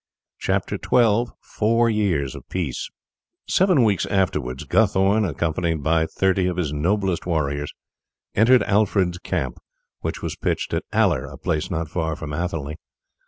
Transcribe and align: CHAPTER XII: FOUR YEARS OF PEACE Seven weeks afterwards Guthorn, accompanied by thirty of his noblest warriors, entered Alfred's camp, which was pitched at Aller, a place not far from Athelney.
CHAPTER 0.39 0.77
XII: 0.83 1.25
FOUR 1.41 1.87
YEARS 1.91 2.33
OF 2.33 2.49
PEACE 2.49 2.89
Seven 3.47 3.83
weeks 3.83 4.07
afterwards 4.07 4.63
Guthorn, 4.63 5.23
accompanied 5.25 5.83
by 5.83 6.07
thirty 6.07 6.47
of 6.47 6.57
his 6.57 6.73
noblest 6.73 7.27
warriors, 7.27 7.71
entered 8.33 8.63
Alfred's 8.63 9.19
camp, 9.19 9.59
which 9.99 10.23
was 10.23 10.35
pitched 10.35 10.73
at 10.73 10.85
Aller, 10.91 11.25
a 11.25 11.37
place 11.37 11.69
not 11.69 11.87
far 11.87 12.15
from 12.15 12.33
Athelney. 12.33 12.77